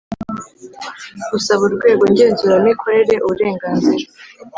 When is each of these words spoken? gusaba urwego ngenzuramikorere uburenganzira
gusaba 1.31 1.61
urwego 1.67 2.03
ngenzuramikorere 2.11 3.13
uburenganzira 3.25 4.05